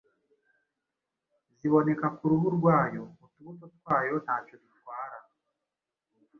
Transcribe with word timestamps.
ziboneka 1.59 2.07
ku 2.17 2.23
ruhu 2.31 2.47
rwayo. 2.57 3.03
Utubuto 3.25 3.65
twayo 3.77 4.15
ntacyo 4.25 4.55
dutwara 4.63 5.17